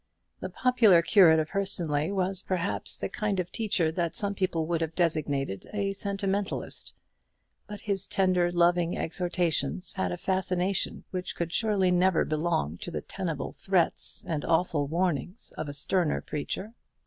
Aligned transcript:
The 0.39 0.49
popular 0.49 1.03
curate 1.03 1.39
of 1.39 1.51
Hurstonleigh 1.51 2.11
was 2.11 2.41
perhaps 2.41 2.97
the 2.97 3.07
kind 3.07 3.39
of 3.39 3.51
teacher 3.51 3.91
that 3.91 4.15
some 4.15 4.33
people 4.33 4.65
would 4.65 4.81
have 4.81 4.95
designated 4.95 5.69
a 5.73 5.93
sentimentalist; 5.93 6.95
but 7.67 7.81
his 7.81 8.07
tender, 8.07 8.51
loving 8.51 8.97
exhortations 8.97 9.93
had 9.93 10.11
a 10.11 10.17
fascination 10.17 11.03
which 11.11 11.35
could 11.35 11.53
surely 11.53 11.91
never 11.91 12.25
belong 12.25 12.77
to 12.77 12.89
the 12.89 13.01
tenable 13.01 13.51
threats 13.51 14.25
and 14.27 14.43
awful 14.43 14.87
warnings 14.87 15.51
of 15.55 15.69
a 15.69 15.73
sterner 15.73 16.19
preacher. 16.21 16.73